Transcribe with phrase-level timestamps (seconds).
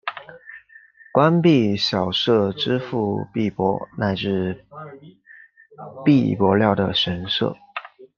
[1.13, 4.65] 官币小社支付币帛乃至
[6.03, 7.55] 币帛料的神社。